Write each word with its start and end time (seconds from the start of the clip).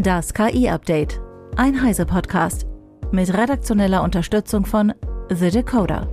Das 0.00 0.32
KI-Update. 0.32 1.20
Ein 1.56 1.82
Heise-Podcast. 1.82 2.68
Mit 3.10 3.34
redaktioneller 3.34 4.04
Unterstützung 4.04 4.64
von 4.64 4.94
The 5.28 5.50
Decoder. 5.50 6.06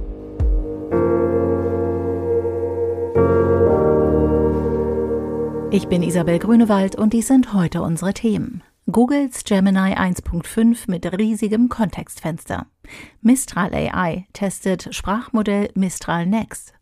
Ich 5.69 5.87
bin 5.87 6.01
Isabel 6.01 6.39
Grünewald 6.39 6.95
und 6.95 7.13
dies 7.13 7.27
sind 7.27 7.53
heute 7.53 7.83
unsere 7.83 8.15
Themen. 8.15 8.63
Googles 8.91 9.43
Gemini 9.43 9.93
1.5 9.93 10.89
mit 10.89 11.05
riesigem 11.19 11.69
Kontextfenster. 11.69 12.65
Mistral 13.21 13.71
AI 13.75 14.25
testet 14.33 14.95
Sprachmodell 14.95 15.69
Mistral 15.75 16.25
Next. 16.25 16.73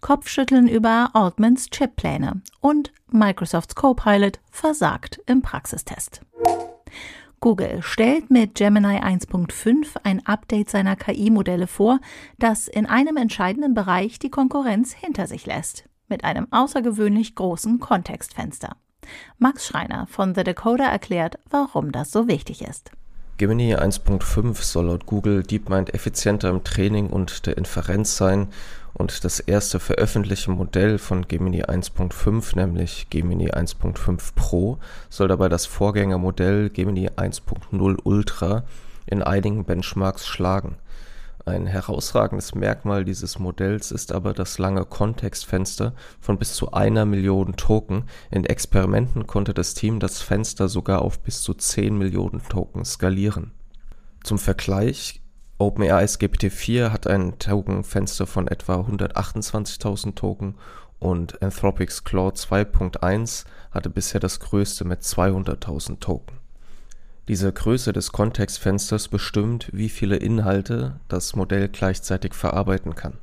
Kopfschütteln 0.00 0.66
über 0.66 1.10
Altmans 1.12 1.70
Chippläne 1.70 2.42
und 2.58 2.92
Microsofts 3.06 3.76
Copilot 3.76 4.40
versagt 4.50 5.20
im 5.26 5.42
Praxistest. 5.42 6.22
Google 7.42 7.80
stellt 7.80 8.30
mit 8.30 8.56
Gemini 8.56 8.98
1.5 8.98 9.96
ein 10.02 10.26
Update 10.26 10.68
seiner 10.68 10.94
KI-Modelle 10.94 11.66
vor, 11.66 11.98
das 12.38 12.68
in 12.68 12.84
einem 12.84 13.16
entscheidenden 13.16 13.72
Bereich 13.72 14.18
die 14.18 14.28
Konkurrenz 14.28 14.92
hinter 14.92 15.26
sich 15.26 15.46
lässt, 15.46 15.84
mit 16.08 16.22
einem 16.22 16.48
außergewöhnlich 16.50 17.34
großen 17.34 17.80
Kontextfenster. 17.80 18.76
Max 19.38 19.66
Schreiner 19.66 20.06
von 20.06 20.34
The 20.34 20.44
Decoder 20.44 20.84
erklärt, 20.84 21.38
warum 21.48 21.92
das 21.92 22.10
so 22.10 22.28
wichtig 22.28 22.60
ist. 22.60 22.90
Gemini 23.38 23.74
1.5 23.74 24.62
soll 24.62 24.88
laut 24.88 25.06
Google 25.06 25.42
DeepMind 25.42 25.94
effizienter 25.94 26.50
im 26.50 26.62
Training 26.62 27.06
und 27.08 27.46
der 27.46 27.56
Inferenz 27.56 28.18
sein 28.18 28.48
und 29.00 29.24
das 29.24 29.40
erste 29.40 29.80
veröffentlichte 29.80 30.50
Modell 30.50 30.98
von 30.98 31.26
Gemini 31.26 31.64
1.5, 31.64 32.54
nämlich 32.54 33.08
Gemini 33.08 33.50
1.5 33.50 34.34
Pro, 34.34 34.78
soll 35.08 35.26
dabei 35.26 35.48
das 35.48 35.66
Vorgängermodell 35.66 36.68
Gemini 36.68 37.08
1.0 37.08 37.98
Ultra 38.04 38.64
in 39.06 39.22
einigen 39.22 39.64
Benchmarks 39.64 40.26
schlagen. 40.26 40.76
Ein 41.46 41.66
herausragendes 41.66 42.54
Merkmal 42.54 43.06
dieses 43.06 43.38
Modells 43.38 43.90
ist 43.90 44.12
aber 44.12 44.34
das 44.34 44.58
lange 44.58 44.84
Kontextfenster 44.84 45.94
von 46.20 46.36
bis 46.36 46.52
zu 46.52 46.72
einer 46.72 47.06
Million 47.06 47.56
Token. 47.56 48.04
In 48.30 48.44
Experimenten 48.44 49.26
konnte 49.26 49.54
das 49.54 49.72
Team 49.72 49.98
das 49.98 50.20
Fenster 50.20 50.68
sogar 50.68 51.00
auf 51.00 51.20
bis 51.20 51.40
zu 51.40 51.54
10 51.54 51.96
Millionen 51.96 52.42
Token 52.50 52.84
skalieren. 52.84 53.52
Zum 54.22 54.38
Vergleich, 54.38 55.19
OpenAI's 55.60 56.18
GPT-4 56.18 56.90
hat 56.90 57.06
ein 57.06 57.38
Tokenfenster 57.38 58.26
von 58.26 58.48
etwa 58.48 58.76
128.000 58.76 60.14
Token 60.14 60.54
und 60.98 61.42
Anthropics 61.42 62.02
Claude 62.02 62.34
2.1 62.34 63.44
hatte 63.70 63.90
bisher 63.90 64.20
das 64.20 64.40
größte 64.40 64.86
mit 64.86 65.02
200.000 65.02 66.00
Token. 66.00 66.38
Diese 67.28 67.52
Größe 67.52 67.92
des 67.92 68.10
Kontextfensters 68.10 69.08
bestimmt, 69.08 69.68
wie 69.72 69.90
viele 69.90 70.16
Inhalte 70.16 70.98
das 71.08 71.36
Modell 71.36 71.68
gleichzeitig 71.68 72.32
verarbeiten 72.32 72.94
kann. 72.94 73.18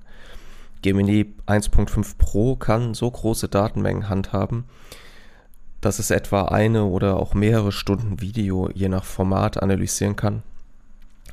Gemini 0.83 1.33
1.5 1.47 2.17
Pro 2.19 2.55
kann 2.55 2.93
so 2.93 3.09
große 3.09 3.47
Datenmengen 3.47 4.09
handhaben, 4.09 4.65
dass 5.81 5.97
es 5.97 6.11
etwa 6.11 6.43
eine 6.43 6.85
oder 6.85 7.17
auch 7.17 7.33
mehrere 7.33 7.71
Stunden 7.71 8.21
Video 8.21 8.69
je 8.75 8.89
nach 8.89 9.05
Format 9.05 9.59
analysieren 9.61 10.15
kann, 10.15 10.43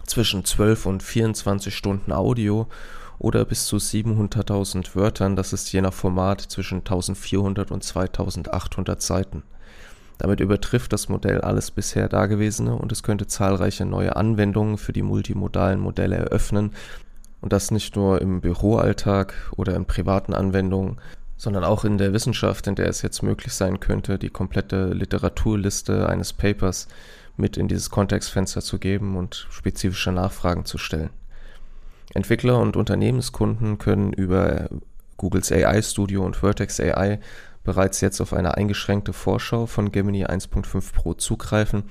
zwischen 0.06 0.44
12 0.44 0.86
und 0.86 1.02
24 1.02 1.74
Stunden 1.74 2.12
Audio 2.12 2.66
oder 3.18 3.44
bis 3.44 3.66
zu 3.66 3.76
700.000 3.76 4.94
Wörtern, 4.94 5.36
das 5.36 5.52
ist 5.52 5.72
je 5.72 5.80
nach 5.80 5.92
Format 5.92 6.40
zwischen 6.40 6.78
1400 6.78 7.70
und 7.70 7.82
2800 7.82 9.00
Seiten. 9.00 9.42
Damit 10.18 10.40
übertrifft 10.40 10.92
das 10.92 11.08
Modell 11.08 11.40
alles 11.40 11.70
bisher 11.70 12.08
Dagewesene 12.08 12.74
und 12.74 12.92
es 12.92 13.02
könnte 13.02 13.26
zahlreiche 13.26 13.84
neue 13.84 14.16
Anwendungen 14.16 14.78
für 14.78 14.92
die 14.92 15.02
multimodalen 15.02 15.80
Modelle 15.80 16.16
eröffnen. 16.16 16.72
Und 17.40 17.52
das 17.52 17.70
nicht 17.70 17.96
nur 17.96 18.22
im 18.22 18.40
Büroalltag 18.40 19.34
oder 19.56 19.74
in 19.74 19.84
privaten 19.84 20.32
Anwendungen, 20.32 20.98
sondern 21.36 21.64
auch 21.64 21.84
in 21.84 21.98
der 21.98 22.12
Wissenschaft, 22.12 22.66
in 22.66 22.74
der 22.74 22.88
es 22.88 23.02
jetzt 23.02 23.22
möglich 23.22 23.52
sein 23.52 23.80
könnte, 23.80 24.18
die 24.18 24.30
komplette 24.30 24.94
Literaturliste 24.94 26.08
eines 26.08 26.32
Papers 26.32 26.88
mit 27.36 27.56
in 27.56 27.68
dieses 27.68 27.90
Kontextfenster 27.90 28.62
zu 28.62 28.78
geben 28.78 29.16
und 29.16 29.46
spezifische 29.50 30.12
Nachfragen 30.12 30.64
zu 30.64 30.78
stellen. 30.78 31.10
Entwickler 32.12 32.58
und 32.58 32.76
Unternehmenskunden 32.76 33.78
können 33.78 34.12
über 34.12 34.68
Googles 35.16 35.50
AI 35.50 35.82
Studio 35.82 36.24
und 36.24 36.36
Vertex 36.36 36.80
AI 36.80 37.18
bereits 37.64 38.00
jetzt 38.00 38.20
auf 38.20 38.32
eine 38.32 38.56
eingeschränkte 38.56 39.12
Vorschau 39.12 39.66
von 39.66 39.90
Gemini 39.90 40.26
1.5 40.26 40.92
Pro 40.92 41.14
zugreifen. 41.14 41.84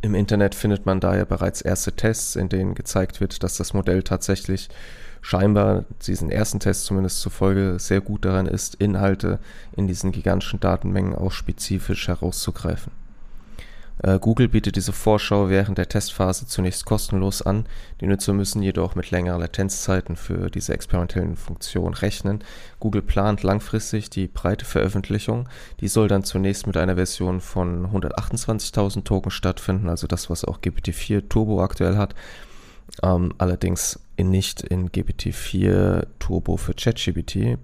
Im 0.00 0.14
Internet 0.14 0.54
findet 0.54 0.84
man 0.84 0.98
daher 0.98 1.26
bereits 1.26 1.60
erste 1.60 1.92
Tests, 1.92 2.34
in 2.34 2.48
denen 2.48 2.74
gezeigt 2.74 3.20
wird, 3.20 3.42
dass 3.42 3.56
das 3.56 3.72
Modell 3.72 4.02
tatsächlich 4.02 4.68
scheinbar 5.20 5.84
diesen 6.06 6.30
ersten 6.30 6.58
Test 6.58 6.86
zumindest 6.86 7.20
zufolge 7.20 7.76
sehr 7.78 8.00
gut 8.00 8.24
daran 8.24 8.46
ist, 8.46 8.74
Inhalte 8.76 9.38
in 9.76 9.86
diesen 9.86 10.10
gigantischen 10.10 10.58
Datenmengen 10.58 11.14
auch 11.14 11.30
spezifisch 11.30 12.08
herauszugreifen. 12.08 13.01
Äh, 13.98 14.18
Google 14.18 14.48
bietet 14.48 14.76
diese 14.76 14.92
Vorschau 14.92 15.48
während 15.48 15.78
der 15.78 15.88
Testphase 15.88 16.46
zunächst 16.46 16.84
kostenlos 16.84 17.42
an. 17.42 17.66
Die 18.00 18.06
Nutzer 18.06 18.32
müssen 18.32 18.62
jedoch 18.62 18.94
mit 18.94 19.10
längeren 19.10 19.40
Latenzzeiten 19.40 20.16
für 20.16 20.50
diese 20.50 20.74
experimentellen 20.74 21.36
Funktionen 21.36 21.94
rechnen. 21.94 22.42
Google 22.80 23.02
plant 23.02 23.42
langfristig 23.42 24.10
die 24.10 24.28
breite 24.28 24.64
Veröffentlichung. 24.64 25.48
Die 25.80 25.88
soll 25.88 26.08
dann 26.08 26.24
zunächst 26.24 26.66
mit 26.66 26.76
einer 26.76 26.96
Version 26.96 27.40
von 27.40 27.86
128.000 27.86 29.04
Token 29.04 29.30
stattfinden, 29.30 29.88
also 29.88 30.06
das, 30.06 30.30
was 30.30 30.44
auch 30.44 30.60
GPT-4 30.60 31.28
Turbo 31.28 31.62
aktuell 31.62 31.96
hat. 31.96 32.14
Ähm, 33.02 33.32
allerdings 33.38 34.00
in, 34.16 34.30
nicht 34.30 34.62
in 34.62 34.90
GPT-4 34.90 36.06
Turbo 36.18 36.56
für 36.56 36.74
ChatGPT. 36.74 37.36
Äh, 37.36 37.56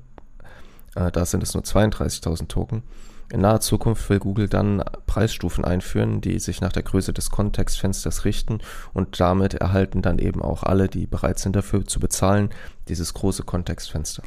da 1.13 1.25
sind 1.27 1.43
es 1.43 1.55
nur 1.55 1.65
32.000 1.65 2.49
Token. 2.49 2.83
In 3.31 3.43
naher 3.43 3.61
Zukunft 3.61 4.09
will 4.09 4.19
Google 4.19 4.49
dann 4.49 4.83
Preisstufen 5.07 5.65
einführen, 5.65 6.21
die 6.21 6.39
sich 6.39 6.61
nach 6.61 6.73
der 6.73 6.83
Größe 6.83 7.13
des 7.13 7.31
Kontextfensters 7.31 8.25
richten 8.25 8.61
und 8.95 9.21
damit 9.21 9.55
erhalten 9.55 10.01
dann 10.01 10.19
eben 10.19 10.41
auch 10.41 10.63
alle, 10.63 10.89
die 10.89 11.07
bereit 11.07 11.39
sind 11.39 11.55
dafür 11.55 11.85
zu 11.85 12.01
bezahlen, 12.01 12.51
dieses 12.89 13.13
große 13.13 13.43
Kontextfenster. 13.43 14.23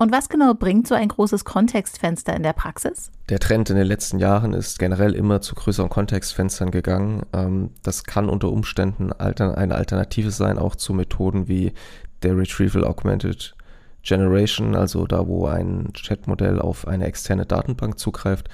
Und 0.00 0.12
was 0.12 0.28
genau 0.28 0.54
bringt 0.54 0.86
so 0.86 0.94
ein 0.94 1.08
großes 1.08 1.44
Kontextfenster 1.44 2.34
in 2.34 2.44
der 2.44 2.52
Praxis? 2.52 3.10
Der 3.28 3.40
Trend 3.40 3.68
in 3.68 3.76
den 3.76 3.86
letzten 3.86 4.20
Jahren 4.20 4.54
ist 4.54 4.78
generell 4.78 5.12
immer 5.12 5.40
zu 5.40 5.56
größeren 5.56 5.90
Kontextfenstern 5.90 6.70
gegangen. 6.70 7.26
Ähm, 7.32 7.70
das 7.82 8.04
kann 8.04 8.28
unter 8.28 8.50
Umständen 8.50 9.12
eine 9.12 9.74
Alternative 9.74 10.30
sein, 10.30 10.56
auch 10.56 10.76
zu 10.76 10.94
Methoden 10.94 11.48
wie 11.48 11.72
der 12.22 12.36
Retrieval 12.36 12.84
Augmented 12.84 13.56
Generation, 14.08 14.74
also 14.74 15.06
da, 15.06 15.26
wo 15.26 15.46
ein 15.46 15.92
Chatmodell 15.92 16.60
auf 16.60 16.88
eine 16.88 17.04
externe 17.04 17.44
Datenbank 17.44 17.98
zugreift. 17.98 18.48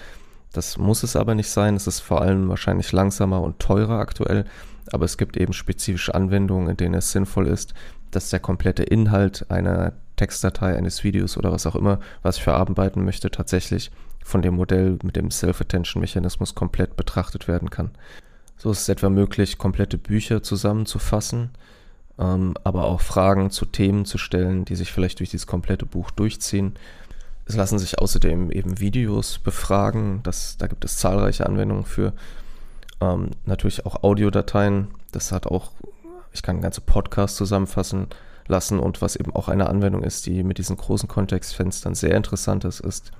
Das 0.52 0.78
muss 0.78 1.04
es 1.04 1.14
aber 1.14 1.36
nicht 1.36 1.48
sein. 1.48 1.76
Es 1.76 1.86
ist 1.86 2.00
vor 2.00 2.22
allem 2.22 2.48
wahrscheinlich 2.48 2.90
langsamer 2.90 3.40
und 3.40 3.60
teurer 3.60 4.00
aktuell. 4.00 4.46
Aber 4.92 5.04
es 5.04 5.16
gibt 5.16 5.36
eben 5.36 5.52
spezifische 5.52 6.14
Anwendungen, 6.14 6.68
in 6.68 6.76
denen 6.76 6.96
es 6.96 7.12
sinnvoll 7.12 7.46
ist, 7.46 7.72
dass 8.10 8.30
der 8.30 8.40
komplette 8.40 8.82
Inhalt 8.82 9.46
einer 9.48 9.92
Textdatei, 10.16 10.76
eines 10.76 11.04
Videos 11.04 11.36
oder 11.36 11.52
was 11.52 11.66
auch 11.66 11.76
immer, 11.76 12.00
was 12.22 12.38
ich 12.38 12.42
verarbeiten 12.42 13.04
möchte, 13.04 13.30
tatsächlich 13.30 13.92
von 14.24 14.42
dem 14.42 14.54
Modell 14.54 14.98
mit 15.04 15.14
dem 15.14 15.30
Self-Attention-Mechanismus 15.30 16.56
komplett 16.56 16.96
betrachtet 16.96 17.46
werden 17.46 17.70
kann. 17.70 17.92
So 18.56 18.72
ist 18.72 18.82
es 18.82 18.88
etwa 18.88 19.08
möglich, 19.08 19.58
komplette 19.58 19.98
Bücher 19.98 20.42
zusammenzufassen 20.42 21.50
ähm, 22.18 22.54
aber 22.64 22.84
auch 22.84 23.00
Fragen 23.00 23.50
zu 23.50 23.66
Themen 23.66 24.04
zu 24.04 24.18
stellen, 24.18 24.64
die 24.64 24.76
sich 24.76 24.92
vielleicht 24.92 25.18
durch 25.18 25.30
dieses 25.30 25.46
komplette 25.46 25.86
Buch 25.86 26.10
durchziehen. 26.10 26.74
Es 27.46 27.56
lassen 27.56 27.78
sich 27.78 27.98
außerdem 27.98 28.50
eben 28.50 28.80
Videos 28.80 29.38
befragen, 29.38 30.20
das, 30.22 30.56
da 30.56 30.66
gibt 30.66 30.84
es 30.84 30.96
zahlreiche 30.96 31.46
Anwendungen 31.46 31.84
für. 31.84 32.12
Ähm, 33.00 33.30
natürlich 33.44 33.84
auch 33.84 34.02
Audiodateien, 34.02 34.88
das 35.12 35.32
hat 35.32 35.46
auch, 35.46 35.72
ich 36.32 36.42
kann 36.42 36.60
ganze 36.60 36.80
Podcasts 36.80 37.36
zusammenfassen 37.36 38.06
lassen 38.46 38.78
und 38.78 39.02
was 39.02 39.16
eben 39.16 39.34
auch 39.34 39.48
eine 39.48 39.68
Anwendung 39.68 40.02
ist, 40.02 40.26
die 40.26 40.42
mit 40.42 40.58
diesen 40.58 40.76
großen 40.76 41.08
Kontextfenstern 41.08 41.94
sehr 41.94 42.14
interessant 42.16 42.64
ist, 42.64 42.80
ist 42.80 43.12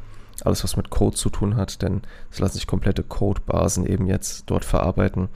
alles, 0.43 0.64
was 0.64 0.76
mit 0.76 0.90
Code 0.90 1.17
zu 1.17 1.31
tun 1.31 1.56
hat, 1.56 1.82
denn 1.82 2.02
es 2.31 2.38
lassen 2.38 2.55
sich 2.55 2.67
komplette 2.67 3.02
Codebasen 3.02 3.87
eben 3.87 4.06
jetzt 4.06 4.44
dort 4.47 4.64
verarbeiten. 4.64 5.29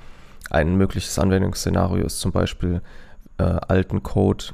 Ein 0.51 0.77
mögliches 0.77 1.19
Anwendungsszenario 1.19 2.05
ist 2.05 2.21
zum 2.21 2.33
Beispiel 2.33 2.83
äh, 3.39 3.43
alten 3.43 4.03
Code, 4.03 4.47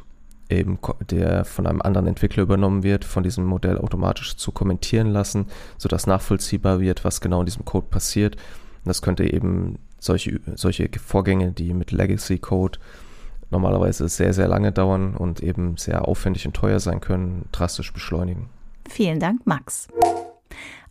eben 0.48 0.78
der 1.10 1.44
von 1.44 1.66
einem 1.66 1.82
anderen 1.82 2.06
Entwickler 2.06 2.42
übernommen 2.42 2.82
wird, 2.82 3.04
von 3.04 3.22
diesem 3.22 3.44
Modell 3.44 3.78
automatisch 3.78 4.36
zu 4.36 4.52
kommentieren 4.52 5.08
lassen, 5.08 5.46
sodass 5.78 6.06
nachvollziehbar 6.06 6.80
wird, 6.80 7.04
was 7.04 7.20
genau 7.20 7.40
in 7.40 7.46
diesem 7.46 7.64
Code 7.64 7.86
passiert. 7.90 8.36
Und 8.36 8.88
das 8.88 9.02
könnte 9.02 9.24
eben 9.24 9.78
solche, 9.98 10.40
solche 10.54 10.88
Vorgänge, 10.98 11.52
die 11.52 11.72
mit 11.72 11.90
Legacy 11.90 12.38
Code 12.38 12.78
normalerweise 13.50 14.08
sehr, 14.08 14.34
sehr 14.34 14.48
lange 14.48 14.72
dauern 14.72 15.16
und 15.16 15.42
eben 15.42 15.76
sehr 15.76 16.06
aufwendig 16.06 16.46
und 16.46 16.54
teuer 16.54 16.80
sein 16.80 17.00
können, 17.00 17.46
drastisch 17.52 17.92
beschleunigen. 17.92 18.48
Vielen 18.88 19.18
Dank, 19.18 19.46
Max. 19.46 19.88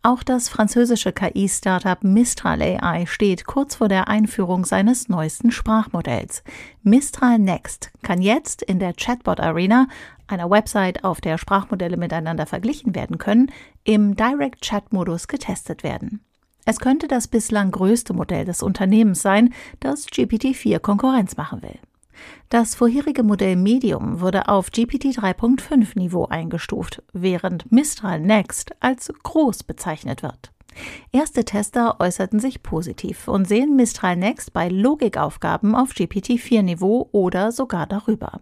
Auch 0.05 0.21
das 0.21 0.49
französische 0.49 1.13
KI-Startup 1.13 2.03
Mistral 2.03 2.61
AI 2.61 3.05
steht 3.05 3.45
kurz 3.45 3.75
vor 3.75 3.87
der 3.87 4.09
Einführung 4.09 4.65
seines 4.65 5.07
neuesten 5.07 5.49
Sprachmodells. 5.49 6.43
Mistral 6.81 7.39
Next 7.39 7.89
kann 8.01 8.21
jetzt 8.21 8.61
in 8.63 8.79
der 8.79 8.91
Chatbot 8.91 9.39
Arena, 9.39 9.87
einer 10.27 10.49
Website, 10.49 11.05
auf 11.05 11.21
der 11.21 11.37
Sprachmodelle 11.37 11.95
miteinander 11.95 12.45
verglichen 12.45 12.95
werden 12.95 13.17
können, 13.17 13.49
im 13.85 14.17
Direct 14.17 14.59
Chat 14.59 14.91
Modus 14.91 15.29
getestet 15.29 15.83
werden. 15.83 16.19
Es 16.65 16.81
könnte 16.81 17.07
das 17.07 17.29
bislang 17.29 17.71
größte 17.71 18.13
Modell 18.13 18.43
des 18.43 18.61
Unternehmens 18.61 19.21
sein, 19.21 19.53
das 19.79 20.07
GPT-4 20.07 20.79
Konkurrenz 20.79 21.37
machen 21.37 21.61
will. 21.61 21.79
Das 22.49 22.75
vorherige 22.75 23.23
Modell 23.23 23.55
Medium 23.55 24.19
wurde 24.19 24.47
auf 24.47 24.71
GPT 24.71 25.05
3.5 25.17 25.97
Niveau 25.97 26.25
eingestuft, 26.25 27.01
während 27.13 27.71
Mistral 27.71 28.19
Next 28.19 28.75
als 28.79 29.11
groß 29.23 29.63
bezeichnet 29.63 30.23
wird. 30.23 30.51
Erste 31.11 31.45
Tester 31.45 31.99
äußerten 31.99 32.39
sich 32.39 32.63
positiv 32.63 33.27
und 33.27 33.47
sehen 33.47 33.75
Mistral 33.75 34.15
Next 34.15 34.53
bei 34.53 34.69
Logikaufgaben 34.69 35.75
auf 35.75 35.91
GPT-4-Niveau 35.91 37.09
oder 37.11 37.51
sogar 37.51 37.85
darüber. 37.87 38.41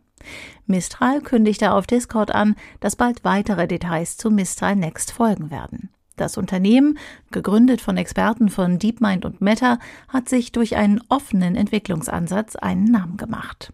Mistral 0.65 1.21
kündigte 1.21 1.73
auf 1.73 1.87
Discord 1.87 2.33
an, 2.33 2.55
dass 2.79 2.95
bald 2.95 3.23
weitere 3.23 3.67
Details 3.67 4.17
zu 4.17 4.29
Mistral 4.29 4.75
Next 4.75 5.11
folgen 5.11 5.51
werden. 5.51 5.89
Das 6.21 6.37
Unternehmen, 6.37 6.99
gegründet 7.31 7.81
von 7.81 7.97
Experten 7.97 8.49
von 8.49 8.77
DeepMind 8.77 9.25
und 9.25 9.41
Meta, 9.41 9.79
hat 10.07 10.29
sich 10.29 10.51
durch 10.51 10.75
einen 10.75 11.01
offenen 11.09 11.55
Entwicklungsansatz 11.55 12.55
einen 12.55 12.85
Namen 12.85 13.17
gemacht. 13.17 13.73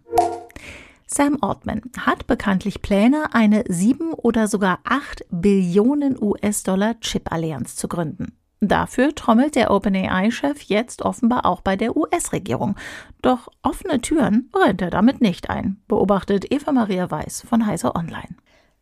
Sam 1.06 1.40
Altman 1.42 1.82
hat 2.00 2.26
bekanntlich 2.26 2.82
Pläne, 2.82 3.34
eine 3.34 3.66
7 3.68 4.14
oder 4.14 4.48
sogar 4.48 4.80
8 4.86 5.26
Billionen 5.30 6.16
US-Dollar 6.18 6.98
Chip-Allianz 7.02 7.76
zu 7.76 7.90
gründen. 7.90 8.32
Dafür 8.62 9.14
trommelt 9.14 9.56
der 9.56 9.70
OpenAI-Chef 9.70 10.62
jetzt 10.62 11.02
offenbar 11.02 11.46
auch 11.46 11.60
bei 11.60 11.76
der 11.76 11.98
US-Regierung. 11.98 12.78
Doch 13.22 13.50
offene 13.62 14.00
Türen 14.00 14.50
rennt 14.56 14.82
er 14.82 14.90
damit 14.90 15.20
nicht 15.20 15.50
ein, 15.50 15.82
beobachtet 15.90 16.50
Eva 16.50 16.72
Maria 16.72 17.12
Weiß 17.12 17.42
von 17.42 17.66
Heise 17.66 17.94
Online. 17.94 18.38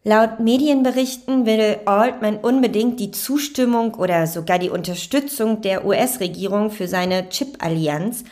Laut 0.08 0.40
Medienberichten 0.40 1.48
will 1.48 1.80
Altman 1.86 2.38
unbedingt 2.38 3.00
die 3.00 3.10
Zustimmung 3.10 3.96
oder 3.96 4.28
sogar 4.28 4.60
die 4.60 4.70
Unterstützung 4.70 5.62
der 5.62 5.84
US-Regierung 5.84 6.70
für 6.70 6.88
seine 6.88 7.28
Chip-Allianz. 7.30 8.24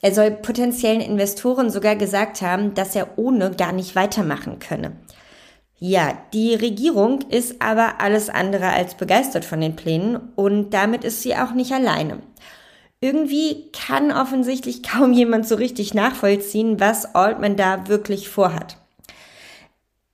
Er 0.00 0.14
soll 0.14 0.30
potenziellen 0.30 1.00
Investoren 1.00 1.70
sogar 1.70 1.96
gesagt 1.96 2.40
haben, 2.40 2.74
dass 2.74 2.94
er 2.94 3.18
ohne 3.18 3.50
gar 3.50 3.72
nicht 3.72 3.96
weitermachen 3.96 4.60
könne. 4.60 4.92
Ja, 5.80 6.16
die 6.32 6.54
Regierung 6.54 7.22
ist 7.30 7.60
aber 7.60 8.00
alles 8.00 8.30
andere 8.30 8.68
als 8.68 8.94
begeistert 8.94 9.44
von 9.44 9.60
den 9.60 9.74
Plänen 9.74 10.20
und 10.36 10.70
damit 10.70 11.02
ist 11.02 11.22
sie 11.22 11.34
auch 11.34 11.50
nicht 11.50 11.72
alleine. 11.72 12.20
Irgendwie 13.00 13.72
kann 13.72 14.12
offensichtlich 14.12 14.82
kaum 14.88 15.12
jemand 15.12 15.48
so 15.48 15.56
richtig 15.56 15.94
nachvollziehen, 15.94 16.78
was 16.78 17.16
Altman 17.16 17.56
da 17.56 17.88
wirklich 17.88 18.28
vorhat. 18.28 18.76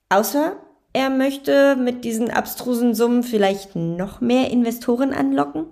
Außer 0.09 0.56
er 0.94 1.11
möchte 1.11 1.76
mit 1.76 2.05
diesen 2.05 2.31
abstrusen 2.31 2.94
Summen 2.94 3.25
vielleicht 3.25 3.76
noch 3.76 4.20
mehr 4.20 4.50
Investoren 4.50 5.12
anlocken. 5.12 5.67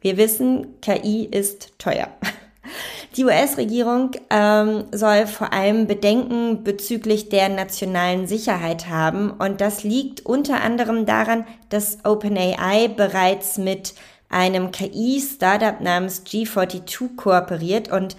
Wir 0.00 0.18
wissen, 0.18 0.80
KI 0.82 1.24
ist 1.24 1.78
teuer. 1.78 2.08
Die 3.16 3.24
US-Regierung 3.24 4.10
ähm, 4.28 4.84
soll 4.92 5.26
vor 5.26 5.54
allem 5.54 5.86
Bedenken 5.86 6.62
bezüglich 6.62 7.30
der 7.30 7.48
nationalen 7.48 8.26
Sicherheit 8.26 8.88
haben 8.90 9.30
und 9.30 9.62
das 9.62 9.82
liegt 9.82 10.26
unter 10.26 10.60
anderem 10.60 11.06
daran, 11.06 11.46
dass 11.70 12.04
OpenAI 12.04 12.88
bereits 12.88 13.56
mit 13.56 13.94
einem 14.28 14.72
KI-Startup 14.72 15.80
namens 15.80 16.24
G42 16.26 17.16
kooperiert 17.16 17.90
und 17.90 18.16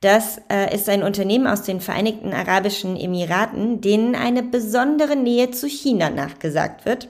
das 0.00 0.40
äh, 0.48 0.74
ist 0.74 0.88
ein 0.88 1.02
Unternehmen 1.02 1.46
aus 1.46 1.62
den 1.62 1.80
Vereinigten 1.80 2.32
Arabischen 2.32 2.96
Emiraten, 2.96 3.80
denen 3.80 4.14
eine 4.14 4.42
besondere 4.42 5.16
Nähe 5.16 5.50
zu 5.50 5.66
China 5.66 6.10
nachgesagt 6.10 6.86
wird. 6.86 7.08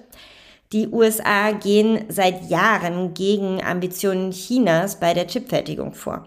Die 0.73 0.89
USA 0.89 1.53
gehen 1.53 2.05
seit 2.09 2.51
Jahren 2.51 3.15
gegen 3.15 3.63
Ambitionen 3.63 4.33
Chinas 4.33 5.01
bei 5.01 5.15
der 5.15 5.27
Chipfertigung 5.27 5.93
vor. 5.95 6.27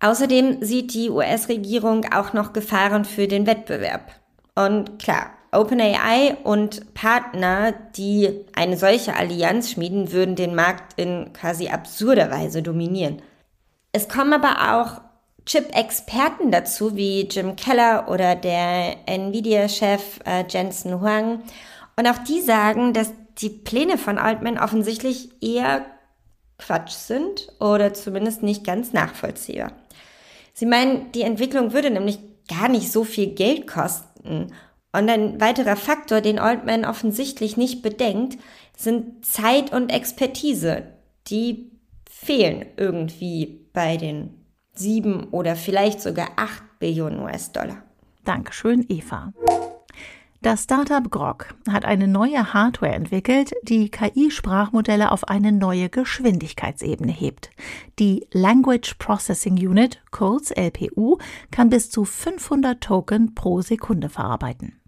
Außerdem 0.00 0.62
sieht 0.62 0.94
die 0.94 1.10
US-Regierung 1.10 2.04
auch 2.12 2.32
noch 2.32 2.52
Gefahren 2.52 3.04
für 3.04 3.26
den 3.26 3.46
Wettbewerb. 3.46 4.12
Und 4.54 4.98
klar, 5.00 5.30
OpenAI 5.50 6.36
und 6.44 6.94
Partner, 6.94 7.72
die 7.96 8.44
eine 8.54 8.76
solche 8.76 9.14
Allianz 9.14 9.70
schmieden, 9.70 10.12
würden 10.12 10.36
den 10.36 10.54
Markt 10.54 10.98
in 10.98 11.32
quasi 11.32 11.68
absurder 11.68 12.30
Weise 12.30 12.62
dominieren. 12.62 13.22
Es 13.92 14.08
kommen 14.08 14.32
aber 14.32 14.76
auch 14.76 15.07
Chip-Experten 15.48 16.50
dazu, 16.50 16.94
wie 16.94 17.22
Jim 17.22 17.56
Keller 17.56 18.08
oder 18.08 18.36
der 18.36 18.96
Nvidia-Chef 19.06 20.20
äh, 20.26 20.44
Jensen 20.46 21.00
Huang. 21.00 21.42
Und 21.96 22.06
auch 22.06 22.18
die 22.18 22.42
sagen, 22.42 22.92
dass 22.92 23.12
die 23.38 23.48
Pläne 23.48 23.96
von 23.96 24.18
Altman 24.18 24.58
offensichtlich 24.58 25.30
eher 25.42 25.86
Quatsch 26.58 26.92
sind 26.92 27.48
oder 27.60 27.94
zumindest 27.94 28.42
nicht 28.42 28.62
ganz 28.62 28.92
nachvollziehbar. 28.92 29.72
Sie 30.52 30.66
meinen, 30.66 31.12
die 31.12 31.22
Entwicklung 31.22 31.72
würde 31.72 31.90
nämlich 31.90 32.18
gar 32.46 32.68
nicht 32.68 32.92
so 32.92 33.04
viel 33.04 33.28
Geld 33.28 33.66
kosten. 33.66 34.52
Und 34.92 35.08
ein 35.08 35.40
weiterer 35.40 35.76
Faktor, 35.76 36.20
den 36.20 36.38
Altman 36.38 36.84
offensichtlich 36.84 37.56
nicht 37.56 37.80
bedenkt, 37.82 38.38
sind 38.76 39.24
Zeit 39.24 39.72
und 39.72 39.90
Expertise. 39.90 40.82
Die 41.28 41.70
fehlen 42.10 42.66
irgendwie 42.76 43.66
bei 43.72 43.96
den 43.96 44.37
sieben 44.78 45.24
oder 45.30 45.56
vielleicht 45.56 46.00
sogar 46.00 46.28
acht 46.36 46.62
Billionen 46.78 47.20
US-Dollar. 47.20 47.82
Dankeschön, 48.24 48.84
Eva. 48.88 49.32
Das 50.40 50.62
Startup 50.62 51.10
Grok 51.10 51.54
hat 51.68 51.84
eine 51.84 52.06
neue 52.06 52.54
Hardware 52.54 52.92
entwickelt, 52.92 53.52
die 53.64 53.90
KI-Sprachmodelle 53.90 55.10
auf 55.10 55.26
eine 55.26 55.50
neue 55.50 55.88
Geschwindigkeitsebene 55.88 57.10
hebt. 57.10 57.50
Die 57.98 58.24
Language 58.32 58.94
Processing 59.00 59.54
Unit, 59.54 60.00
kurz 60.12 60.52
LPU, 60.52 61.18
kann 61.50 61.70
bis 61.70 61.90
zu 61.90 62.04
500 62.04 62.80
Token 62.80 63.34
pro 63.34 63.62
Sekunde 63.62 64.08
verarbeiten. 64.08 64.78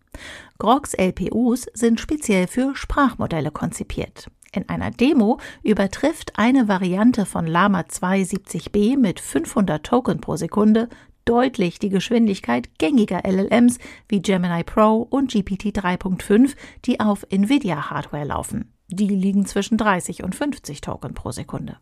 Groks 0.58 0.94
LPUs 0.94 1.66
sind 1.74 1.98
speziell 1.98 2.46
für 2.46 2.76
Sprachmodelle 2.76 3.50
konzipiert. 3.50 4.30
In 4.52 4.68
einer 4.68 4.90
Demo 4.90 5.38
übertrifft 5.62 6.32
eine 6.36 6.66
Variante 6.66 7.24
von 7.24 7.46
Lama 7.46 7.86
2 7.86 8.22
70b 8.22 8.98
mit 8.98 9.20
500 9.20 9.84
Token 9.84 10.20
pro 10.20 10.36
Sekunde 10.36 10.88
deutlich 11.24 11.78
die 11.78 11.90
Geschwindigkeit 11.90 12.68
gängiger 12.78 13.22
LLMs 13.24 13.78
wie 14.08 14.20
Gemini 14.20 14.64
Pro 14.64 15.06
und 15.08 15.30
GPT 15.30 15.66
3.5, 15.66 16.56
die 16.84 16.98
auf 16.98 17.24
Nvidia-Hardware 17.30 18.24
laufen. 18.24 18.72
Die 18.88 19.06
liegen 19.06 19.46
zwischen 19.46 19.78
30 19.78 20.24
und 20.24 20.34
50 20.34 20.80
Token 20.80 21.14
pro 21.14 21.30
Sekunde. 21.30 21.76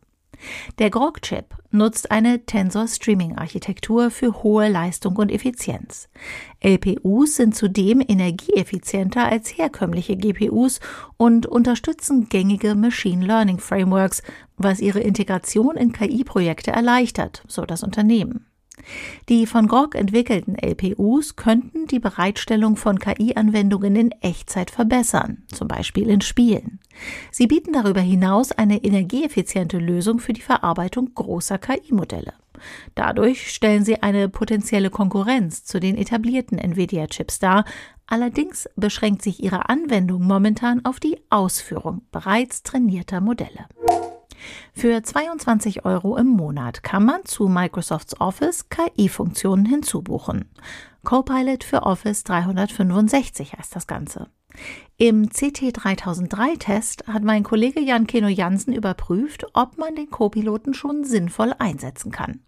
Der 0.78 0.90
Grok-Chip 0.90 1.54
nutzt 1.70 2.10
eine 2.10 2.44
Tensor-Streaming-Architektur 2.44 4.10
für 4.10 4.42
hohe 4.42 4.68
Leistung 4.68 5.16
und 5.16 5.30
Effizienz. 5.30 6.08
LPUs 6.60 7.36
sind 7.36 7.54
zudem 7.54 8.00
energieeffizienter 8.00 9.26
als 9.26 9.56
herkömmliche 9.56 10.16
GPUs 10.16 10.80
und 11.16 11.46
unterstützen 11.46 12.28
gängige 12.28 12.74
Machine 12.74 13.24
Learning 13.24 13.58
Frameworks, 13.58 14.22
was 14.56 14.80
ihre 14.80 15.00
Integration 15.00 15.76
in 15.76 15.92
KI-Projekte 15.92 16.70
erleichtert, 16.70 17.42
so 17.46 17.64
das 17.64 17.82
Unternehmen. 17.82 18.46
Die 19.28 19.46
von 19.46 19.68
Grok 19.68 19.94
entwickelten 19.94 20.56
LPUs 20.56 21.36
könnten 21.36 21.86
die 21.86 21.98
Bereitstellung 21.98 22.76
von 22.76 22.98
KI-Anwendungen 22.98 23.96
in 23.96 24.12
Echtzeit 24.20 24.70
verbessern, 24.70 25.44
zum 25.48 25.68
Beispiel 25.68 26.08
in 26.08 26.20
Spielen. 26.20 26.80
Sie 27.30 27.46
bieten 27.46 27.72
darüber 27.72 28.00
hinaus 28.00 28.52
eine 28.52 28.82
energieeffiziente 28.84 29.78
Lösung 29.78 30.18
für 30.18 30.32
die 30.32 30.40
Verarbeitung 30.40 31.14
großer 31.14 31.58
KI-Modelle. 31.58 32.34
Dadurch 32.94 33.52
stellen 33.52 33.84
sie 33.84 34.02
eine 34.02 34.28
potenzielle 34.28 34.90
Konkurrenz 34.90 35.64
zu 35.64 35.80
den 35.80 35.96
etablierten 35.96 36.58
Nvidia-Chips 36.58 37.38
dar, 37.38 37.64
allerdings 38.06 38.68
beschränkt 38.76 39.22
sich 39.22 39.42
ihre 39.42 39.68
Anwendung 39.68 40.24
momentan 40.24 40.84
auf 40.84 41.00
die 41.00 41.18
Ausführung 41.30 42.02
bereits 42.10 42.62
trainierter 42.62 43.20
Modelle. 43.20 43.66
Für 44.72 45.02
22 45.02 45.84
Euro 45.84 46.16
im 46.16 46.28
Monat 46.28 46.82
kann 46.82 47.04
man 47.04 47.24
zu 47.24 47.48
Microsofts 47.48 48.20
Office 48.20 48.68
KI-Funktionen 48.68 49.66
hinzubuchen. 49.66 50.50
Copilot 51.04 51.64
für 51.64 51.82
Office 51.84 52.24
365 52.24 53.54
heißt 53.54 53.74
das 53.74 53.86
Ganze. 53.86 54.28
Im 54.96 55.28
CT3003-Test 55.28 57.06
hat 57.06 57.22
mein 57.22 57.44
Kollege 57.44 57.80
Jan 57.80 58.06
Keno 58.06 58.28
Jansen 58.28 58.72
überprüft, 58.72 59.46
ob 59.52 59.78
man 59.78 59.94
den 59.94 60.10
Copiloten 60.10 60.74
schon 60.74 61.04
sinnvoll 61.04 61.54
einsetzen 61.58 62.10
kann. 62.10 62.40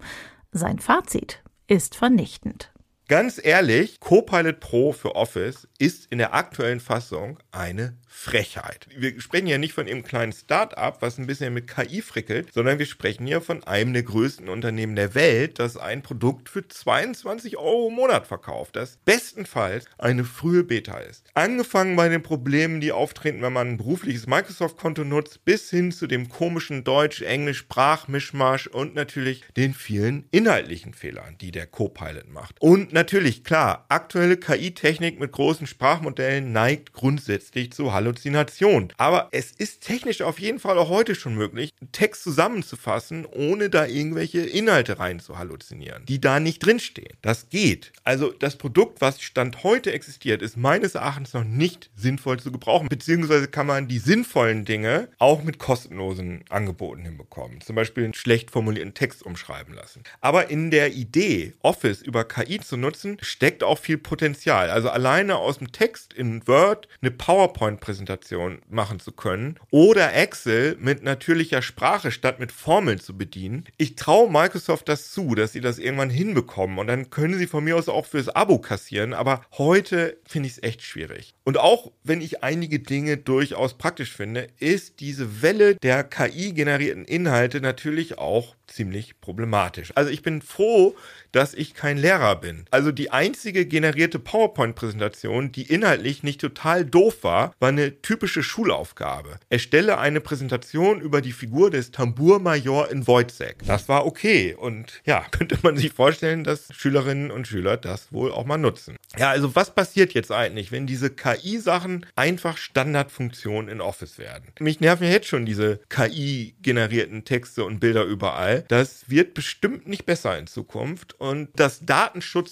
Sein 0.50 0.78
Fazit 0.78 1.42
ist 1.68 1.94
vernichtend. 1.94 2.72
Ganz 3.10 3.40
ehrlich, 3.42 3.98
Copilot 3.98 4.60
Pro 4.60 4.92
für 4.92 5.16
Office 5.16 5.66
ist 5.80 6.06
in 6.12 6.18
der 6.18 6.32
aktuellen 6.32 6.78
Fassung 6.78 7.40
eine 7.50 7.96
Frechheit. 8.06 8.86
Wir 8.94 9.20
sprechen 9.20 9.46
ja 9.46 9.56
nicht 9.56 9.72
von 9.72 9.86
einem 9.86 10.02
kleinen 10.02 10.32
Start-up, 10.32 11.00
was 11.00 11.16
ein 11.16 11.26
bisschen 11.26 11.54
mit 11.54 11.66
KI 11.68 12.02
frickelt, 12.02 12.52
sondern 12.52 12.78
wir 12.78 12.86
sprechen 12.86 13.26
hier 13.26 13.40
von 13.40 13.64
einem 13.64 13.94
der 13.94 14.02
größten 14.02 14.48
Unternehmen 14.48 14.94
der 14.94 15.14
Welt, 15.14 15.58
das 15.58 15.76
ein 15.76 16.02
Produkt 16.02 16.48
für 16.48 16.68
22 16.68 17.56
Euro 17.56 17.88
im 17.88 17.94
Monat 17.94 18.26
verkauft, 18.26 18.76
das 18.76 18.98
bestenfalls 19.04 19.86
eine 19.96 20.24
frühe 20.24 20.64
Beta 20.64 20.98
ist. 20.98 21.24
Angefangen 21.34 21.96
bei 21.96 22.08
den 22.08 22.22
Problemen, 22.22 22.80
die 22.80 22.92
auftreten, 22.92 23.42
wenn 23.42 23.52
man 23.52 23.70
ein 23.70 23.76
berufliches 23.78 24.26
Microsoft-Konto 24.26 25.04
nutzt, 25.04 25.44
bis 25.44 25.70
hin 25.70 25.90
zu 25.90 26.06
dem 26.06 26.28
komischen 26.28 26.84
Deutsch-Englisch-Sprachmischmasch 26.84 28.66
und 28.66 28.94
natürlich 28.94 29.44
den 29.56 29.72
vielen 29.72 30.26
inhaltlichen 30.30 30.94
Fehlern, 30.94 31.38
die 31.40 31.52
der 31.52 31.66
Copilot 31.66 32.28
macht. 32.28 32.56
Und 32.60 32.92
natürlich, 33.00 33.44
klar, 33.44 33.86
aktuelle 33.88 34.36
KI-Technik 34.36 35.18
mit 35.18 35.32
großen 35.32 35.66
Sprachmodellen 35.66 36.52
neigt 36.52 36.92
grundsätzlich 36.92 37.72
zu 37.72 37.94
Halluzination. 37.94 38.92
Aber 38.98 39.28
es 39.32 39.52
ist 39.52 39.80
technisch 39.80 40.20
auf 40.20 40.38
jeden 40.38 40.58
Fall 40.58 40.76
auch 40.76 40.90
heute 40.90 41.14
schon 41.14 41.34
möglich, 41.34 41.70
Text 41.92 42.22
zusammenzufassen, 42.22 43.24
ohne 43.24 43.70
da 43.70 43.86
irgendwelche 43.86 44.40
Inhalte 44.40 44.98
rein 44.98 45.18
zu 45.18 45.38
halluzinieren, 45.38 46.04
die 46.04 46.20
da 46.20 46.40
nicht 46.40 46.58
drinstehen. 46.58 47.16
Das 47.22 47.48
geht. 47.48 47.90
Also 48.04 48.32
das 48.32 48.56
Produkt, 48.56 49.00
was 49.00 49.22
Stand 49.22 49.64
heute 49.64 49.92
existiert, 49.92 50.42
ist 50.42 50.58
meines 50.58 50.94
Erachtens 50.94 51.32
noch 51.32 51.44
nicht 51.44 51.88
sinnvoll 51.96 52.38
zu 52.38 52.52
gebrauchen, 52.52 52.88
beziehungsweise 52.90 53.48
kann 53.48 53.66
man 53.66 53.88
die 53.88 53.98
sinnvollen 53.98 54.66
Dinge 54.66 55.08
auch 55.18 55.42
mit 55.42 55.58
kostenlosen 55.58 56.44
Angeboten 56.50 57.02
hinbekommen. 57.06 57.62
Zum 57.62 57.76
Beispiel 57.76 58.04
einen 58.04 58.12
schlecht 58.12 58.50
formulierten 58.50 58.92
Text 58.92 59.22
umschreiben 59.22 59.72
lassen. 59.72 60.02
Aber 60.20 60.50
in 60.50 60.70
der 60.70 60.92
Idee, 60.92 61.54
Office 61.62 62.02
über 62.02 62.24
KI 62.24 62.60
zu 62.60 62.76
nutzen, 62.76 62.89
steckt 63.20 63.62
auch 63.62 63.78
viel 63.78 63.98
Potenzial. 63.98 64.70
Also 64.70 64.88
alleine 64.88 65.36
aus 65.36 65.58
dem 65.58 65.72
Text 65.72 66.12
in 66.12 66.46
Word 66.46 66.88
eine 67.00 67.10
PowerPoint 67.10 67.50
PowerPoint-Präsentation 67.50 68.62
machen 68.68 69.00
zu 69.00 69.12
können 69.12 69.56
oder 69.70 70.14
Excel 70.14 70.76
mit 70.78 71.02
natürlicher 71.02 71.62
Sprache 71.62 72.10
statt 72.10 72.40
mit 72.40 72.52
Formeln 72.52 73.00
zu 73.00 73.16
bedienen. 73.16 73.64
Ich 73.76 73.96
traue 73.96 74.30
Microsoft 74.30 74.88
das 74.88 75.10
zu, 75.10 75.34
dass 75.34 75.52
sie 75.52 75.60
das 75.60 75.78
irgendwann 75.78 76.10
hinbekommen 76.10 76.78
und 76.78 76.86
dann 76.86 77.10
können 77.10 77.38
sie 77.38 77.46
von 77.46 77.64
mir 77.64 77.76
aus 77.76 77.88
auch 77.88 78.06
fürs 78.06 78.28
Abo 78.28 78.58
kassieren, 78.58 79.12
aber 79.12 79.44
heute 79.56 80.18
finde 80.26 80.48
ich 80.48 80.54
es 80.54 80.62
echt 80.62 80.82
schwierig. 80.82 81.34
Und 81.44 81.58
auch 81.58 81.92
wenn 82.04 82.20
ich 82.20 82.42
einige 82.42 82.78
Dinge 82.78 83.16
durchaus 83.16 83.74
praktisch 83.74 84.12
finde, 84.12 84.48
ist 84.58 85.00
diese 85.00 85.42
Welle 85.42 85.74
der 85.76 86.04
KI-generierten 86.04 87.04
Inhalte 87.04 87.60
natürlich 87.60 88.18
auch 88.18 88.54
ziemlich 88.66 89.20
problematisch. 89.20 89.92
Also 89.96 90.10
ich 90.10 90.22
bin 90.22 90.42
froh, 90.42 90.96
dass 91.32 91.54
ich 91.54 91.74
kein 91.74 91.98
Lehrer 91.98 92.36
bin. 92.36 92.64
Also 92.70 92.92
die 92.92 93.10
einzige 93.10 93.66
generierte 93.66 94.18
PowerPoint-Präsentation, 94.18 95.50
die 95.50 95.62
inhaltlich 95.62 96.22
nicht 96.22 96.40
total 96.40 96.84
doof 96.84 97.18
war, 97.22 97.52
war 97.58 97.70
eine 97.70 98.00
typische 98.00 98.42
Schulaufgabe. 98.42 99.38
Erstelle 99.48 99.98
eine 99.98 100.20
Präsentation 100.20 101.00
über 101.00 101.20
die 101.20 101.32
Figur 101.32 101.70
des 101.70 101.90
Tambourmajor 101.90 102.90
in 102.90 103.06
Wojcek. 103.06 103.64
Das 103.66 103.88
war 103.88 104.06
okay 104.06 104.54
und 104.54 105.02
ja, 105.04 105.24
könnte 105.30 105.58
man 105.62 105.76
sich 105.76 105.92
vorstellen, 105.92 106.44
dass 106.44 106.68
Schülerinnen 106.72 107.30
und 107.30 107.48
Schüler 107.48 107.76
das 107.76 108.12
wohl 108.12 108.30
auch 108.30 108.46
mal 108.46 108.58
nutzen. 108.58 108.96
Ja, 109.18 109.30
also 109.30 109.56
was 109.56 109.74
passiert 109.74 110.14
jetzt 110.14 110.30
eigentlich, 110.30 110.70
wenn 110.70 110.86
diese 110.86 111.10
KI-Sachen 111.10 112.06
einfach 112.14 112.56
Standardfunktionen 112.56 113.68
in 113.68 113.80
Office 113.80 114.18
werden? 114.18 114.52
Mich 114.60 114.78
nerven 114.80 115.04
ja 115.04 115.10
jetzt 115.10 115.26
schon 115.26 115.44
diese 115.44 115.80
KI-generierten 115.88 117.24
Texte 117.24 117.64
und 117.64 117.80
Bilder 117.80 118.04
überall. 118.04 118.64
Das 118.68 119.10
wird 119.10 119.34
bestimmt 119.34 119.88
nicht 119.88 120.06
besser 120.06 120.38
in 120.38 120.46
Zukunft 120.46 121.18
und 121.18 121.48
das 121.56 121.80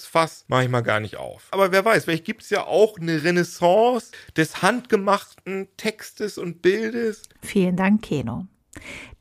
Datenschutzfass 0.08 0.44
mache 0.48 0.64
ich 0.64 0.68
mal 0.68 0.82
gar 0.82 1.00
nicht 1.00 1.16
auf. 1.16 1.48
Aber 1.50 1.72
wer 1.72 1.84
weiß, 1.84 2.04
vielleicht 2.04 2.24
gibt 2.24 2.42
es 2.42 2.50
ja 2.50 2.64
auch 2.64 2.98
eine 2.98 3.22
Renaissance 3.22 4.12
des 4.36 4.62
handgemachten 4.62 5.68
Textes 5.76 6.38
und 6.38 6.62
Bildes. 6.62 7.22
Vielen 7.42 7.76
Dank, 7.76 8.02
Keno. 8.02 8.46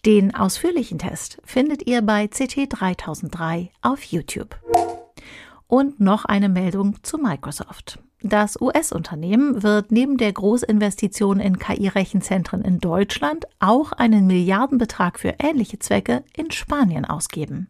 Den 0.05 0.35
ausführlichen 0.35 0.99
Test 0.99 1.39
findet 1.43 1.87
ihr 1.87 2.01
bei 2.01 2.27
CT 2.27 2.67
3003 2.69 3.71
auf 3.81 4.03
YouTube. 4.03 4.55
Und 5.67 5.99
noch 5.99 6.25
eine 6.25 6.49
Meldung 6.49 7.03
zu 7.03 7.17
Microsoft. 7.17 7.99
Das 8.21 8.59
US-Unternehmen 8.59 9.61
wird 9.63 9.91
neben 9.91 10.17
der 10.17 10.33
Großinvestition 10.33 11.39
in 11.39 11.59
KI-Rechenzentren 11.59 12.63
in 12.63 12.79
Deutschland 12.79 13.45
auch 13.59 13.91
einen 13.91 14.25
Milliardenbetrag 14.25 15.19
für 15.19 15.35
ähnliche 15.39 15.79
Zwecke 15.79 16.23
in 16.35 16.49
Spanien 16.49 17.05
ausgeben. 17.05 17.67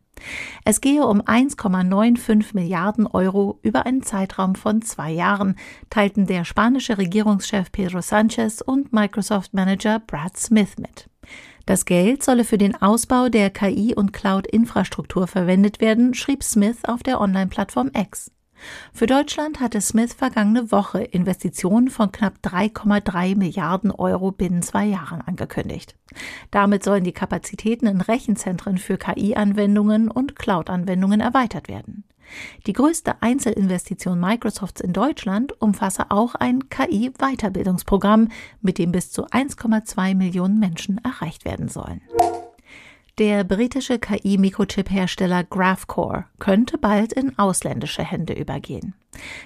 Es 0.66 0.82
gehe 0.82 1.06
um 1.06 1.22
1,95 1.22 2.54
Milliarden 2.54 3.08
Euro 3.08 3.60
über 3.62 3.86
einen 3.86 4.04
Zeitraum 4.04 4.56
von 4.56 4.82
zwei 4.82 5.12
Jahren, 5.12 5.56
teilten 5.90 6.28
der 6.28 6.46
spanische 6.46 6.98
Regierungschef 6.98 7.72
Pedro 7.72 8.02
Sanchez 8.02 8.62
und 8.62 8.94
Microsoft-Manager 8.94 10.00
Brad 10.00 10.38
Smith 10.38 10.78
mit. 10.78 11.10
Das 11.66 11.84
Geld 11.84 12.24
solle 12.24 12.46
für 12.46 12.58
den 12.58 12.82
Ausbau 12.82 13.28
der 13.28 13.50
KI- 13.50 13.94
und 13.94 14.14
Cloud-Infrastruktur 14.14 15.28
verwendet 15.28 15.82
werden, 15.82 16.14
schrieb 16.14 16.44
Smith 16.44 16.78
auf 16.84 17.04
der 17.04 17.20
Online-Plattform 17.20 17.92
X. 17.94 18.32
Für 18.94 19.06
Deutschland 19.06 19.60
hatte 19.60 19.82
Smith 19.82 20.14
vergangene 20.14 20.72
Woche 20.72 21.04
Investitionen 21.04 21.90
von 21.90 22.12
knapp 22.12 22.36
3,3 22.44 23.36
Milliarden 23.38 23.92
Euro 23.92 24.32
binnen 24.32 24.62
zwei 24.62 24.86
Jahren 24.86 25.22
angekündigt. 25.22 25.96
Damit 26.52 26.84
sollen 26.84 27.04
die 27.04 27.12
Kapazitäten 27.12 27.88
in 27.88 28.02
Rechenzentren 28.02 28.78
für 28.78 28.98
KI-Anwendungen 28.98 30.10
und 30.10 30.36
Cloud-Anwendungen 30.36 31.20
erweitert 31.20 31.68
werden. 31.68 32.04
Die 32.66 32.74
größte 32.74 33.22
Einzelinvestition 33.22 34.20
Microsofts 34.20 34.82
in 34.82 34.94
Deutschland 34.94 35.60
umfasse 35.62 36.12
auch 36.12 36.36
ein 36.36 36.70
KI-Weiterbildungsprogramm, 36.70 38.30
mit 38.62 38.78
dem 38.78 38.92
bis 38.92 39.12
zu 39.12 39.28
1,2 39.28 40.16
Millionen 40.16 40.60
Menschen 40.60 41.00
erreicht 41.04 41.46
werden 41.46 41.70
sollen. 41.70 42.02
Der 43.18 43.44
britische 43.44 43.98
KI-Mikrochip-Hersteller 43.98 45.44
Graphcore 45.44 46.26
könnte 46.38 46.78
bald 46.78 47.14
in 47.14 47.36
ausländische 47.40 48.04
Hände 48.04 48.34
übergehen. 48.34 48.94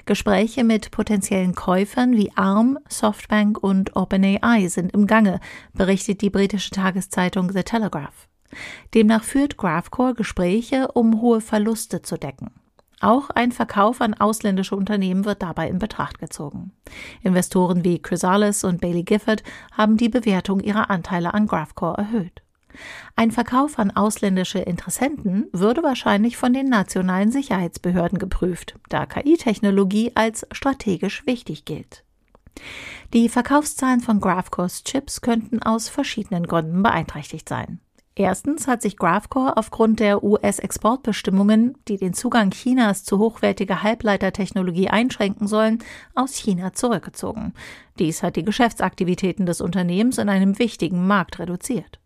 Gespräche 0.05 0.65
mit 0.65 0.91
potenziellen 0.91 1.55
Käufern 1.55 2.17
wie 2.17 2.33
ARM, 2.35 2.77
Softbank 2.89 3.63
und 3.63 3.95
OpenAI 3.95 4.67
sind 4.67 4.91
im 4.91 5.07
Gange, 5.07 5.39
berichtet 5.71 6.19
die 6.19 6.29
britische 6.29 6.71
Tageszeitung 6.71 7.53
The 7.53 7.63
Telegraph. 7.63 8.27
Demnach 8.93 9.23
führt 9.23 9.55
Graphcore 9.55 10.15
Gespräche, 10.15 10.89
um 10.91 11.21
hohe 11.21 11.39
Verluste 11.39 12.01
zu 12.01 12.17
decken. 12.17 12.51
Auch 12.99 13.29
ein 13.29 13.53
Verkauf 13.53 14.01
an 14.01 14.13
ausländische 14.13 14.75
Unternehmen 14.75 15.23
wird 15.23 15.41
dabei 15.41 15.69
in 15.69 15.79
Betracht 15.79 16.19
gezogen. 16.19 16.73
Investoren 17.23 17.85
wie 17.85 18.01
Chrysalis 18.01 18.65
und 18.65 18.81
Bailey 18.81 19.03
Gifford 19.03 19.43
haben 19.71 19.95
die 19.95 20.09
Bewertung 20.09 20.59
ihrer 20.59 20.89
Anteile 20.89 21.33
an 21.33 21.47
Graphcore 21.47 21.97
erhöht. 21.97 22.41
Ein 23.15 23.31
Verkauf 23.31 23.79
an 23.79 23.91
ausländische 23.91 24.59
Interessenten 24.59 25.47
würde 25.51 25.83
wahrscheinlich 25.83 26.37
von 26.37 26.53
den 26.53 26.69
nationalen 26.69 27.31
Sicherheitsbehörden 27.31 28.19
geprüft, 28.19 28.75
da 28.89 29.05
KI-Technologie 29.05 30.11
als 30.15 30.45
strategisch 30.51 31.25
wichtig 31.25 31.65
gilt. 31.65 32.03
Die 33.13 33.29
Verkaufszahlen 33.29 34.01
von 34.01 34.19
Graphcores 34.19 34.83
Chips 34.83 35.21
könnten 35.21 35.61
aus 35.61 35.89
verschiedenen 35.89 36.47
Gründen 36.47 36.83
beeinträchtigt 36.83 37.47
sein. 37.47 37.79
Erstens 38.15 38.67
hat 38.67 38.81
sich 38.81 38.97
Graphcore 38.97 39.55
aufgrund 39.55 40.01
der 40.01 40.21
US-Exportbestimmungen, 40.21 41.77
die 41.87 41.95
den 41.95 42.13
Zugang 42.13 42.51
Chinas 42.51 43.05
zu 43.05 43.19
hochwertiger 43.19 43.83
Halbleitertechnologie 43.83 44.89
einschränken 44.89 45.47
sollen, 45.47 45.79
aus 46.13 46.35
China 46.35 46.73
zurückgezogen. 46.73 47.53
Dies 47.99 48.21
hat 48.21 48.35
die 48.35 48.43
Geschäftsaktivitäten 48.43 49.45
des 49.45 49.61
Unternehmens 49.61 50.17
in 50.17 50.27
einem 50.27 50.59
wichtigen 50.59 51.07
Markt 51.07 51.39
reduziert. 51.39 52.00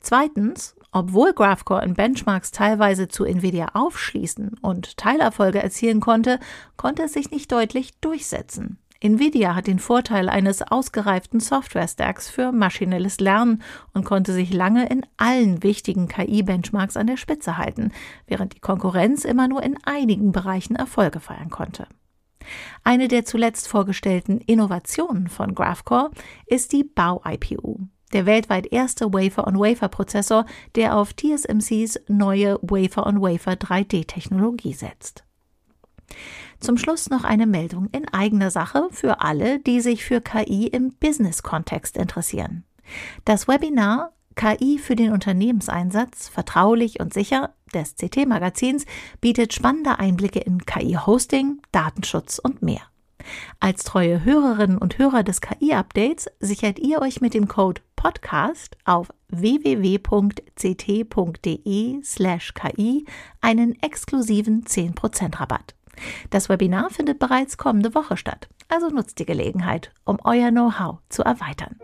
Zweitens, 0.00 0.76
obwohl 0.92 1.32
Graphcore 1.32 1.84
in 1.84 1.94
Benchmarks 1.94 2.50
teilweise 2.50 3.08
zu 3.08 3.24
Nvidia 3.24 3.68
aufschließen 3.74 4.58
und 4.60 4.96
Teilerfolge 4.96 5.62
erzielen 5.62 6.00
konnte, 6.00 6.38
konnte 6.76 7.04
es 7.04 7.14
sich 7.14 7.30
nicht 7.30 7.50
deutlich 7.50 7.98
durchsetzen. 8.00 8.78
Nvidia 9.02 9.56
hat 9.56 9.66
den 9.66 9.80
Vorteil 9.80 10.28
eines 10.28 10.62
ausgereiften 10.62 11.40
Software-Stacks 11.40 12.30
für 12.30 12.52
maschinelles 12.52 13.18
Lernen 13.18 13.62
und 13.92 14.04
konnte 14.04 14.32
sich 14.32 14.52
lange 14.52 14.86
in 14.88 15.04
allen 15.16 15.64
wichtigen 15.64 16.06
KI-Benchmarks 16.06 16.96
an 16.96 17.08
der 17.08 17.16
Spitze 17.16 17.56
halten, 17.58 17.90
während 18.28 18.54
die 18.54 18.60
Konkurrenz 18.60 19.24
immer 19.24 19.48
nur 19.48 19.62
in 19.64 19.76
einigen 19.82 20.30
Bereichen 20.30 20.76
Erfolge 20.76 21.18
feiern 21.18 21.50
konnte. 21.50 21.88
Eine 22.84 23.08
der 23.08 23.24
zuletzt 23.24 23.66
vorgestellten 23.66 24.38
Innovationen 24.38 25.28
von 25.28 25.54
Graphcore 25.54 26.10
ist 26.46 26.72
die 26.72 26.84
Bau-IPU 26.84 27.88
der 28.12 28.26
weltweit 28.26 28.72
erste 28.72 29.12
Wafer-on-Wafer-Prozessor, 29.12 30.46
der 30.74 30.96
auf 30.96 31.14
TSMCs 31.14 32.00
neue 32.08 32.58
Wafer-on-Wafer 32.62 33.52
3D-Technologie 33.52 34.74
setzt. 34.74 35.24
Zum 36.60 36.76
Schluss 36.76 37.10
noch 37.10 37.24
eine 37.24 37.46
Meldung 37.46 37.88
in 37.92 38.08
eigener 38.08 38.50
Sache 38.50 38.88
für 38.90 39.20
alle, 39.20 39.58
die 39.58 39.80
sich 39.80 40.04
für 40.04 40.20
KI 40.20 40.68
im 40.68 40.92
Business-Kontext 40.92 41.96
interessieren. 41.96 42.64
Das 43.24 43.48
Webinar 43.48 44.12
KI 44.34 44.78
für 44.78 44.96
den 44.96 45.12
Unternehmenseinsatz, 45.12 46.28
vertraulich 46.28 47.00
und 47.00 47.12
sicher, 47.12 47.54
des 47.74 47.96
CT-Magazins 47.96 48.84
bietet 49.20 49.52
spannende 49.52 49.98
Einblicke 49.98 50.40
in 50.40 50.64
KI-Hosting, 50.64 51.60
Datenschutz 51.72 52.38
und 52.38 52.62
mehr. 52.62 52.82
Als 53.60 53.84
treue 53.84 54.24
Hörerinnen 54.24 54.78
und 54.78 54.98
Hörer 54.98 55.22
des 55.22 55.40
KI-Updates 55.40 56.28
sichert 56.40 56.78
ihr 56.78 57.00
euch 57.00 57.20
mit 57.20 57.34
dem 57.34 57.48
Code 57.48 57.80
Podcast 58.02 58.76
auf 58.84 59.10
www.ct.de 59.28 60.02
slash 62.02 62.52
KI 62.52 63.06
einen 63.40 63.80
exklusiven 63.80 64.64
10% 64.64 65.38
Rabatt. 65.38 65.76
Das 66.30 66.48
Webinar 66.48 66.90
findet 66.90 67.20
bereits 67.20 67.56
kommende 67.56 67.94
Woche 67.94 68.16
statt, 68.16 68.48
also 68.68 68.88
nutzt 68.88 69.20
die 69.20 69.24
Gelegenheit, 69.24 69.92
um 70.04 70.18
euer 70.24 70.50
Know-how 70.50 70.98
zu 71.10 71.22
erweitern. 71.22 71.76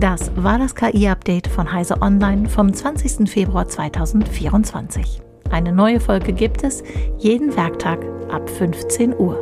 Das 0.00 0.32
war 0.34 0.58
das 0.58 0.74
KI-Update 0.74 1.46
von 1.46 1.72
Heise 1.72 2.02
Online 2.02 2.48
vom 2.48 2.74
20. 2.74 3.30
Februar 3.30 3.68
2024. 3.68 5.22
Eine 5.52 5.70
neue 5.70 6.00
Folge 6.00 6.32
gibt 6.32 6.64
es 6.64 6.82
jeden 7.18 7.54
Werktag 7.54 8.04
ab 8.32 8.50
15 8.50 9.14
Uhr. 9.16 9.38